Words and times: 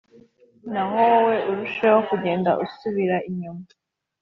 naho 0.71 0.95
wowe 1.07 1.35
urusheho 1.51 1.99
kugenda 2.09 2.51
usubira 2.65 3.17
inyuma 3.29 3.65